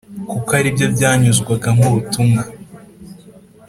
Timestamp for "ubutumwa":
1.89-2.41